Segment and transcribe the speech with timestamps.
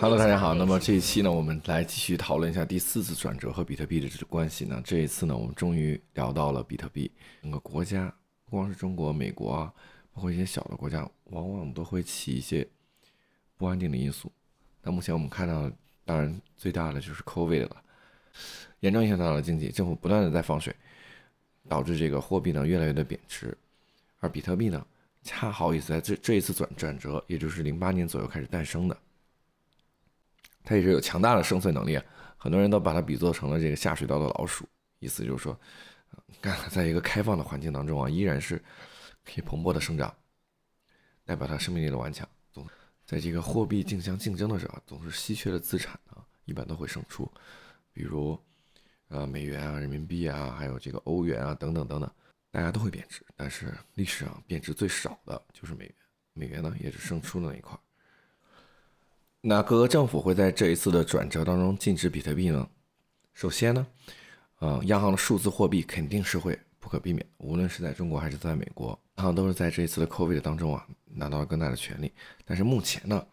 [0.00, 0.54] Hello，大家好。
[0.54, 4.82] 那么这一期呢，我们来继续讨论一下第四次转折和比特币的这个关系呢。
[4.84, 7.08] 这一次呢，我们终于聊到了比特币。
[7.42, 8.12] 整个国家，
[8.44, 9.72] 不光是中国、美国啊，
[10.12, 12.66] 包括一些小的国家，往往都会起一些
[13.56, 14.32] 不安定的因素。
[14.82, 15.70] 那目前我们看到，
[16.04, 17.76] 当然最大的就是 COVID 了，
[18.80, 20.74] 严重影响到了经济，政府不断的在放水，
[21.68, 23.56] 导致这个货币呢越来越的贬值。
[24.18, 24.84] 而比特币呢，
[25.28, 28.96] 恰好也是在这这一次转转折，也就是零八年左右开始诞生的。
[30.64, 32.00] 它也是有强大的生存能力，
[32.38, 34.66] 很多人都把它比作成了这个下水道的老鼠，
[35.00, 35.58] 意思就是说，
[36.40, 38.56] 干在一个开放的环境当中啊，依然是
[39.22, 40.14] 可以蓬勃的生长，
[41.26, 42.26] 代表它生命力的顽强。
[42.50, 42.66] 总
[43.04, 47.30] 在这个货币竞相竞争的时候，总是稀缺的资产啊，一般都会胜出，
[47.92, 48.38] 比如
[49.08, 52.10] 呃美元啊、人民币啊，还有这个欧元啊等等等等。
[52.58, 55.94] 大家都会贬值，但是历史上贬值最少的就是美元，
[56.32, 57.78] 美元呢也是胜出的那一块。
[59.40, 62.68] 那各个政府会在这一次的转折当中禁止比特币呢？
[63.32, 63.86] 首先呢，
[64.58, 72.12] 呃，央行的数字货币肯定是会不可避免，无论是在中国还是在美国，央行都是在这一次的 COVID 当中啊拿到了更大的权利。
[72.44, 73.24] 但是目前呢，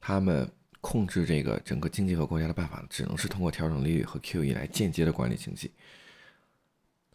[0.00, 0.50] 他们
[0.80, 5.70] 控制这个整个经济和国家的办法，只能是通过调整利率和 QE 来间接的管理经济。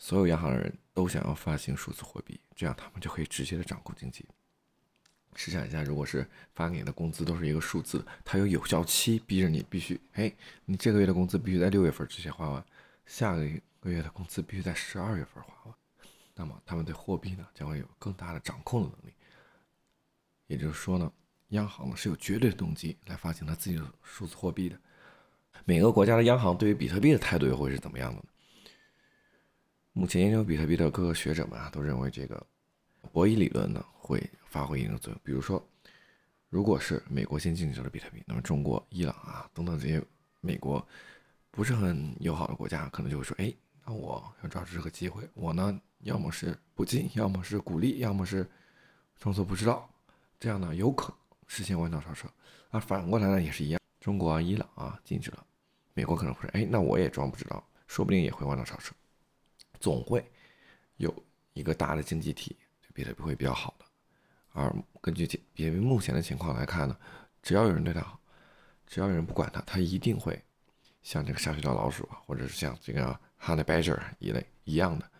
[0.00, 4.26] 所有央行的人都想要发行数字货币，这样他们就可以直接的掌控经济。
[5.36, 12.64] 试想一下，如果是发给你的工资都是一个数字，它有有效期，逼着你必须，哎，你这个月的工资必须在六月份之前花完，
[13.06, 13.44] 下个
[13.88, 15.74] 月的工资必须在十二月份花完，
[16.34, 19.14] 那么他们对货币呢将会有更大的掌控的能力。
[20.48, 21.12] 也就是说呢，
[21.50, 24.76] 央行呢是有绝对的动机来发行它自己的数字货币的。
[25.64, 28.24] 每个国家的央行对于比特币的态度又会是怎么样的呢？
[29.98, 32.40] 目前研究比特币的各个学者们啊，都认为这个
[33.10, 35.20] 博弈理论呢会发挥一定的作用。
[35.24, 35.60] 比如说，
[36.48, 40.00] 如果是美国先禁止了比特币，那么中国、伊朗啊等等这些
[40.40, 40.86] 美国
[41.50, 43.52] 不是很友好的国家，可能就会说：哎，
[43.84, 48.48] 那我要抓住这个机会，我呢要么是不禁，要么是鼓励，要么是
[49.18, 49.90] 装作不知道，
[50.38, 51.16] 这样呢有可能
[51.48, 52.28] 实现弯道超车。
[52.70, 55.44] 而反过来呢也是一样，中国啊、伊朗啊禁止了，
[55.92, 58.94] 美国可能会说：哎，那我也装不知道，说不定也会弯道超车。
[59.80, 60.24] 总会
[60.96, 61.14] 有
[61.52, 63.84] 一个大的经济体对比特币会比较好的，
[64.52, 66.96] 而根据比特币目前的情况来看呢，
[67.42, 68.20] 只要有人对它好，
[68.86, 70.40] 只要有人不管它，它一定会
[71.02, 75.10] 像这个下水道老鼠啊，或者是像这个 Honey Badger 一类一样的，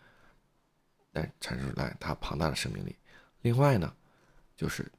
[1.12, 2.94] 但产生出来它庞大的生命力。
[3.42, 3.94] 另外呢，
[4.56, 4.90] 就是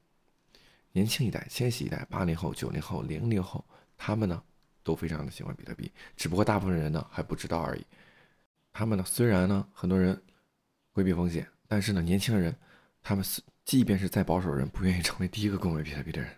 [0.94, 3.64] 年轻一代、千禧一代、八零后、九零后、零零后，
[3.98, 4.42] 他们呢
[4.84, 7.86] 都非常的喜欢比特币，只不过大部分人呢还不知道而已。
[8.72, 10.22] 他们呢，虽然呢，很多人
[10.92, 12.56] 规避风险，但是呢，年轻人，
[13.02, 13.26] 他们
[13.66, 16.34] 即便是再保守的人，不愿意成为第一个购买比特币的人，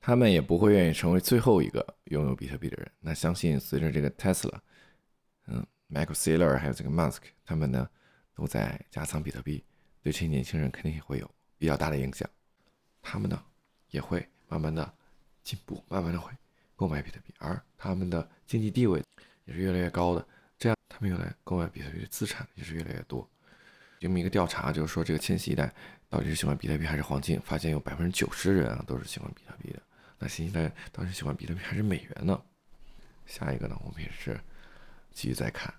[0.00, 2.90] 他们也不会愿意成为最后一个拥有比特币的人。
[3.00, 4.58] 那相信随着这个 Tesla，
[5.46, 7.88] 嗯，Michael Saylor 还有这个 Musk，他们呢
[8.34, 9.64] 都在加仓比特币，
[10.02, 12.28] 对这些年轻人肯定也会有比较大的影响。
[13.00, 13.40] 他们呢
[13.90, 14.92] 也会慢慢的
[15.42, 16.32] 进步，慢慢的会
[16.74, 19.02] 购买比特币，而他们的经济地位
[19.44, 20.26] 也是越来越高的。
[20.62, 23.28] 这样他们用来购买比特币的资产也是越来越多。
[23.98, 25.74] 有这么一个调查，就是说这个千禧一代
[26.08, 27.40] 到底是喜欢比特币还是黄金？
[27.40, 29.82] 发现有百分之九十的人啊都是喜欢比特币的。
[30.20, 32.40] 那新一代到底喜欢比特币还是美元呢？
[33.26, 34.38] 下一个呢，我们也是
[35.12, 35.74] 继续再看。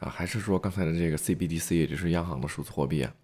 [0.00, 3.14] 啊，还是说刚才的这个 CBDC，也就是央行的数字货币啊？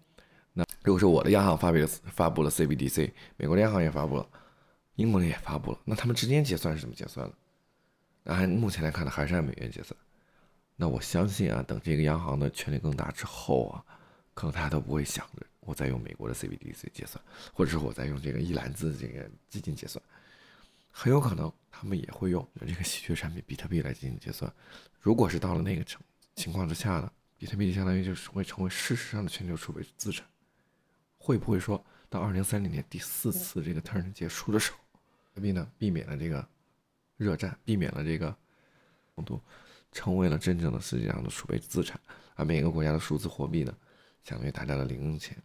[0.53, 4.25] 那如果说我的央行发布了发布了 CBDC，美国的央行也发布了，
[4.95, 7.35] 英国的也发布了，那他们之间结算是怎么结算的？
[8.23, 9.93] 那目前来看呢，还是按美元结算。
[10.75, 13.83] 那我相信啊，等这个央行的权力更大之后啊，
[14.33, 20.03] 可能大家都不会想着我在用美国的 CBDC 结算，或者是我在用这个一篮子这个基金结算，
[20.91, 24.51] 很有可能他们也会用这个稀缺产品比特币来进行结算。
[24.99, 25.99] 如果是到了那个情
[26.35, 30.27] 情况之下呢，比特币相当于就是会成为事实上的全球储备资产。
[31.17, 36.47] 会不会说到二零三零年第四次这个 turn 结束的时候，币呢避免了这个
[37.17, 38.35] 热战，避免了这个
[39.15, 39.41] 冲突？
[39.95, 41.97] 成为了真正的世界上的储备资产，
[42.35, 43.73] 而每个国家的数字货币呢，
[44.25, 45.41] 相当于大家的零用钱，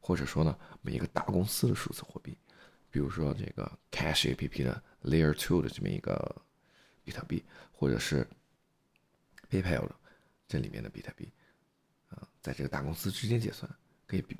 [0.00, 2.36] 或者说呢，每一个大公司的数字货币，
[2.90, 6.42] 比如说这个 Cash A P P 的 Layer Two 的这么一个
[7.04, 8.26] 比特币，或者是
[9.48, 9.94] PayPal 的
[10.48, 11.32] 这里面的比特币，
[12.08, 13.70] 啊，在这个大公司之间结算，
[14.04, 14.36] 可以比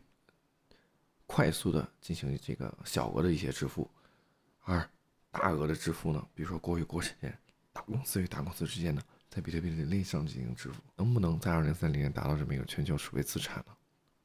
[1.25, 3.89] 快速的进行这个小额的一些支付，
[4.65, 4.91] 而
[5.31, 7.39] 大额的支付呢，比如说国与国之间，
[7.73, 9.01] 大公司与大公司之间呢。
[9.29, 13.73] 在比特币的链上进行支付，能不能在二零三零年达到这么一个全球储备资产呢？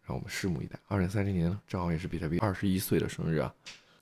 [0.03, 0.79] 让我们拭目以待。
[0.87, 3.53] 二零三零年呢正好也是比特币二十一岁的生日啊，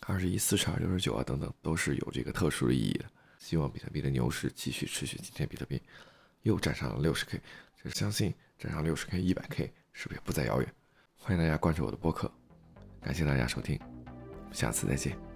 [0.07, 3.06] 二十一、四十二、六十九啊等等，都是有这个特殊的意义的。
[3.38, 5.18] 希望比特币的牛市继续持续。
[5.18, 5.81] 今天比特币
[6.44, 7.40] 又站上了六十 K，
[7.81, 10.74] 这相信站上六十 K、一百 K 是不是也不再遥远？
[11.16, 12.31] 欢迎大家关注我的播客，
[13.01, 13.80] 感谢大家收听，
[14.51, 15.29] 下次再见。